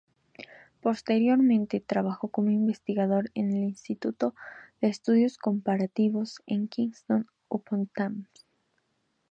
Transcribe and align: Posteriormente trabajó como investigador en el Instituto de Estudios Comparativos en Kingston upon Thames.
Posteriormente 0.81 1.79
trabajó 1.79 2.29
como 2.29 2.49
investigador 2.49 3.29
en 3.35 3.51
el 3.51 3.65
Instituto 3.65 4.33
de 4.81 4.87
Estudios 4.89 5.37
Comparativos 5.37 6.41
en 6.47 6.67
Kingston 6.69 7.27
upon 7.49 7.85
Thames. 7.85 8.27